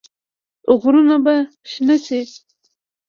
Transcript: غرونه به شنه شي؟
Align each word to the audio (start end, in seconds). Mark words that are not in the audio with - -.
غرونه 0.81 1.15
به 1.25 1.35
شنه 1.71 1.95
شي؟ 2.05 2.21